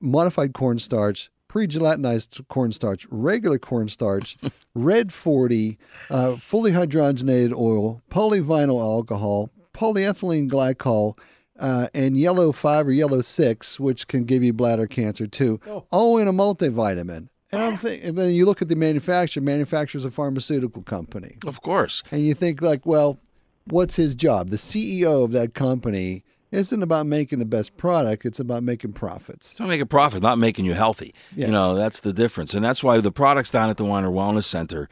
[0.00, 4.38] modified cornstarch, pre-gelatinized cornstarch, regular cornstarch,
[4.74, 5.76] red forty,
[6.08, 11.18] uh, fully hydrogenated oil, polyvinyl alcohol, polyethylene glycol.
[11.60, 15.60] Uh, and yellow five or yellow six, which can give you bladder cancer too,
[15.92, 17.28] all in a multivitamin.
[17.52, 19.42] And I'm thinking, then you look at the manufacturer.
[19.42, 22.02] Manufacturer's a pharmaceutical company, Of course.
[22.10, 23.18] and you think like, well,
[23.68, 24.48] what's his job?
[24.48, 29.52] The CEO of that company isn't about making the best product; it's about making profits.
[29.52, 31.14] It's not making a profit, not making you healthy.
[31.34, 31.46] Yeah.
[31.46, 32.54] You know, that's the difference.
[32.54, 34.88] And that's why the products down at the Winer Wellness Center,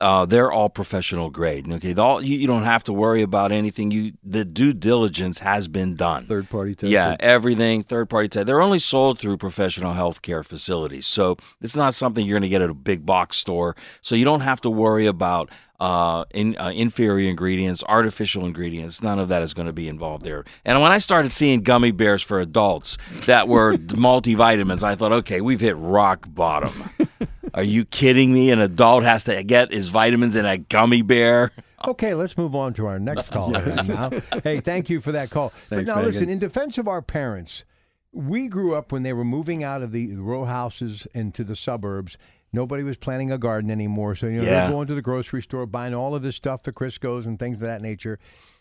[0.00, 1.70] uh, they're all professional grade.
[1.70, 3.90] Okay, all, you, you don't have to worry about anything.
[3.90, 6.26] You the due diligence has been done.
[6.26, 6.90] Third party tested.
[6.90, 8.46] Yeah, everything third party test.
[8.46, 12.62] They're only sold through professional healthcare facilities, so it's not something you're going to get
[12.62, 13.76] at a big box store.
[14.02, 15.50] So you don't have to worry about
[15.80, 19.02] uh, in, uh, inferior ingredients, artificial ingredients.
[19.02, 20.44] None of that is going to be involved there.
[20.64, 22.96] And when I started seeing gummy bears for adults
[23.26, 26.72] that were multivitamins, I thought, okay, we've hit rock bottom.
[27.54, 28.50] Are you kidding me?
[28.50, 31.52] An adult has to get his vitamins in a gummy bear.
[31.86, 34.10] Okay, let's move on to our next caller now.
[34.42, 35.50] Hey, thank you for that call.
[35.50, 37.64] Thanks, but now, listen, in defense of our parents,
[38.12, 42.16] we grew up when they were moving out of the row houses into the suburbs.
[42.54, 44.14] Nobody was planting a garden anymore.
[44.14, 44.60] So, you know, Yeah.
[44.60, 47.56] they're going to the grocery store, buying all of this stuff, the Crisco's and things
[47.56, 48.18] of that nature.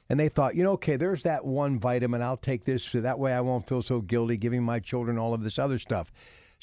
[0.09, 2.21] And they thought, you know, okay, there's that one vitamin.
[2.21, 5.33] I'll take this so that way I won't feel so guilty giving my children all
[5.33, 6.11] of this other stuff.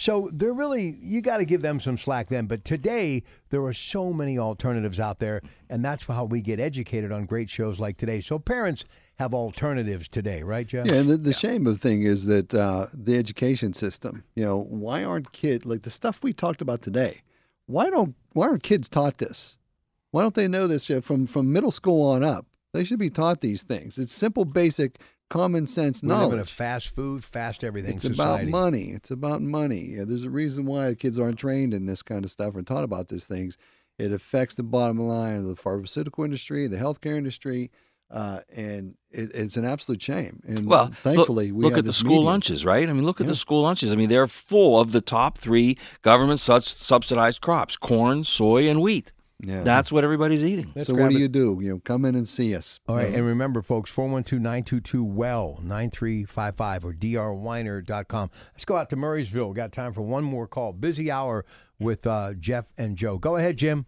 [0.00, 2.46] So they're really, you got to give them some slack then.
[2.46, 7.12] But today, there are so many alternatives out there, and that's how we get educated
[7.12, 8.22] on great shows like today.
[8.22, 8.86] So parents
[9.16, 10.90] have alternatives today, right, Jeff?
[10.90, 14.24] Yeah, and the, the shame of the thing is that uh, the education system.
[14.34, 17.20] You know, why aren't kids like the stuff we talked about today?
[17.66, 19.58] Why don't why aren't kids taught this?
[20.12, 22.46] Why don't they know this from from middle school on up?
[22.72, 23.98] They should be taught these things.
[23.98, 24.98] It's simple, basic,
[25.30, 28.48] common sense We live in a fast food, fast everything It's society.
[28.48, 28.90] about money.
[28.90, 29.94] It's about money.
[29.96, 32.84] Yeah, there's a reason why kids aren't trained in this kind of stuff and taught
[32.84, 33.56] about these things.
[33.98, 37.70] It affects the bottom line of the pharmaceutical industry, the healthcare industry,
[38.10, 40.40] uh, and it, it's an absolute shame.
[40.46, 42.24] And Well, look- thankfully, we look, at the school medium.
[42.26, 42.88] lunches, right?
[42.88, 43.30] I mean, look at Yeah.
[43.32, 43.92] the school lunches.
[43.92, 49.12] I mean, they're full of the top three government subsidized crops: corn, soy, and wheat.
[49.42, 49.62] Yeah.
[49.62, 50.72] That's what everybody's eating.
[50.74, 51.20] Let's so what do it.
[51.20, 51.58] you do?
[51.62, 52.80] You know, come in and see us.
[52.86, 58.30] All right, You know, and remember, folks, 412-922-WELL, 9355 or drwiner.com.
[58.52, 59.48] Let's go out to Murrysville.
[59.48, 60.72] We got time for one more call.
[60.72, 61.44] Busy hour
[61.78, 63.18] with uh, Jeff and Joe.
[63.18, 63.86] Go ahead, Jim.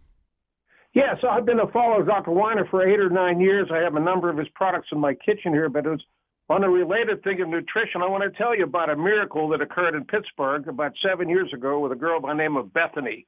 [0.93, 2.31] Yes, yeah, so I've been a follower of Dr.
[2.31, 3.69] Winer for eight or nine years.
[3.73, 6.03] I have a number of his products in my kitchen here, but it's
[6.53, 8.03] on a related thing of nutrition.
[8.03, 11.51] I want to tell you about a miracle that occurred in Pittsburgh about seven years
[11.51, 13.25] ago with a girl by the name of Bethany.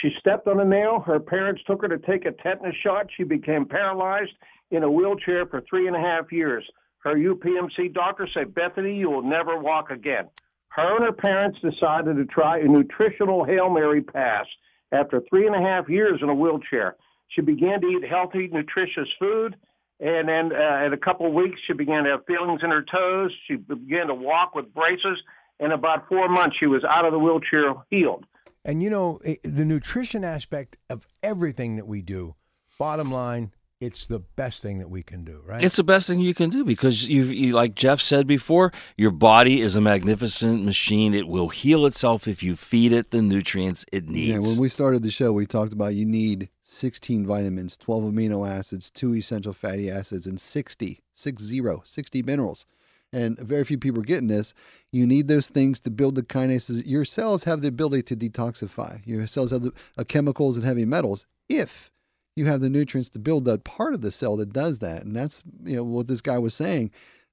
[0.00, 1.00] She stepped on a nail.
[1.00, 3.08] Her parents took her to take a tetanus shot.
[3.16, 4.30] She became paralyzed
[4.70, 6.64] in a wheelchair for three and a half years.
[6.98, 10.28] Her UPMC doctor said, Bethany, you will never walk again.
[10.68, 14.46] Her and her parents decided to try a nutritional Hail Mary pass
[14.92, 16.94] after three and a half years in a wheelchair.
[17.30, 19.56] She began to eat healthy, nutritious food,
[20.00, 22.82] and then uh, in a couple of weeks, she began to have feelings in her
[22.82, 23.32] toes.
[23.46, 25.22] She began to walk with braces.
[25.60, 28.24] In about four months, she was out of the wheelchair, healed.
[28.64, 32.36] And you know, the nutrition aspect of everything that we do,
[32.78, 35.62] bottom line, it's the best thing that we can do, right?
[35.62, 39.12] It's the best thing you can do because you, you, like Jeff said before, your
[39.12, 41.14] body is a magnificent machine.
[41.14, 44.48] It will heal itself if you feed it the nutrients it yeah, needs.
[44.48, 48.90] when we started the show, we talked about you need 16 vitamins, 12 amino acids,
[48.90, 52.66] two essential fatty acids, and 60, six zero, 60 minerals.
[53.12, 54.52] And very few people are getting this.
[54.90, 56.82] You need those things to build the kinases.
[56.84, 59.00] Your cells have the ability to detoxify.
[59.06, 61.90] Your cells have the uh, chemicals and heavy metals if
[62.38, 65.02] you have the nutrients to build that part of the cell that does that.
[65.04, 66.90] And that's you know what this guy was saying.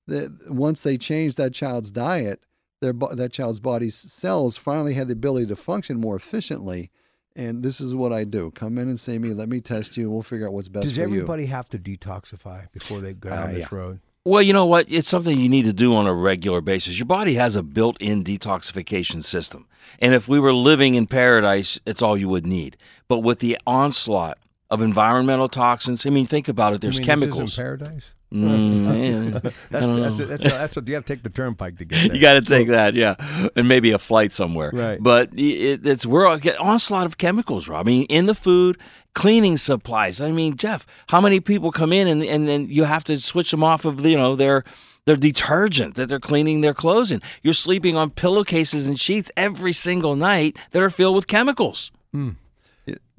[0.07, 2.41] That once they changed that child's diet,
[2.81, 6.91] their that child's body's cells finally had the ability to function more efficiently.
[7.37, 10.09] And this is what I do: come in and see me, let me test you,
[10.09, 11.05] we'll figure out what's best Does for you.
[11.05, 13.67] Does everybody have to detoxify before they go down Uh, this yeah.
[13.71, 13.99] road?
[14.27, 14.87] Well, you know what?
[14.89, 16.97] It's something you need to do on a regular basis.
[16.97, 19.67] Your body has a built in detoxification system.
[19.99, 22.75] And if we were living in paradise, it's all you would need.
[23.07, 24.39] But with the onslaught
[24.71, 26.81] of environmental toxins, I mean, think about it.
[26.81, 27.55] There's You mean chemicals.
[27.55, 28.13] paradise.
[28.33, 28.83] Mm,
[29.33, 29.39] yeah.
[29.69, 32.15] That's I that's, that's, that's, that's, you got to take the turnpike to get there.
[32.15, 33.15] You got to take that, yeah,
[33.55, 34.71] and maybe a flight somewhere.
[34.73, 35.01] Right.
[35.01, 37.87] But it, it's we're all get onslaught of chemicals, Rob.
[37.87, 38.77] I mean, in the food,
[39.13, 40.19] cleaning supplies.
[40.19, 43.51] I mean, Jeff, how many people come in and and then you have to switch
[43.51, 44.63] them off of you know their
[45.05, 47.21] their detergent that they're cleaning their clothes in.
[47.43, 51.91] You're sleeping on pillowcases and sheets every single night that are filled with chemicals.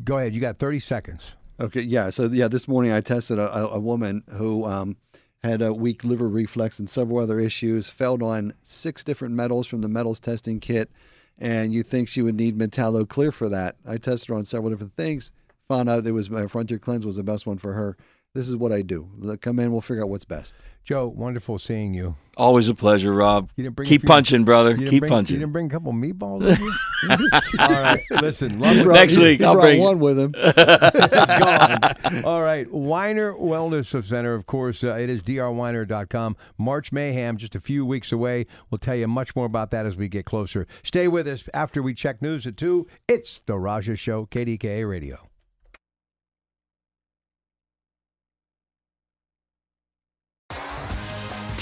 [0.05, 0.35] Go ahead.
[0.35, 1.37] You got 30 seconds.
[1.59, 2.11] Okay, yeah.
[2.11, 4.97] So yeah, this morning I tested a, a, woman who um,
[5.43, 7.89] had a weak liver reflex and several other issues.
[7.89, 10.91] Failed on six different metals from the metals testing kit,
[11.39, 13.77] and you think she would need Metallo Clear for that?
[13.87, 15.33] I tested her on several different things.
[15.69, 17.97] Found out it was my Frontier Cleanse was the best one for her.
[18.37, 19.09] This is what I do.
[19.41, 20.55] Come in, we'll figure out what's best.
[20.85, 22.15] Joe, wonderful seeing you.
[22.37, 23.51] Always a pleasure, Rob.
[23.57, 24.71] You didn't bring Keep few- punching, brother.
[24.73, 25.35] You didn't Keep bring, punching.
[25.35, 26.73] You didn't bring a couple meatballs with you?
[27.59, 28.01] All right.
[28.23, 30.31] Listen, love brought- Next week, I'll bring- one with him.
[31.11, 32.25] gone.
[32.25, 32.71] All right.
[32.71, 36.37] Winer Wellness Center, of course, uh, it is drwiner.com.
[36.59, 38.47] March Mayhem, just a few weeks away.
[38.71, 40.67] We'll tell you much more about that as we get closer.
[40.85, 42.87] Stay with us after we check news at 2.
[43.09, 45.29] It's The Raja Show, KDKA Radio.